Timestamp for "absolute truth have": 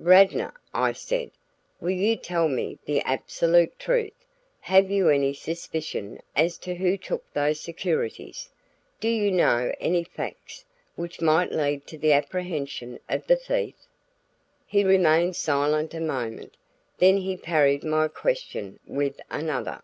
3.02-4.90